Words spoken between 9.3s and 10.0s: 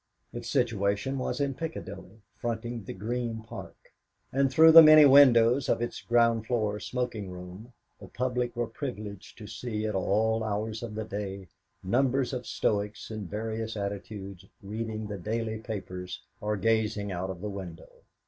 to see at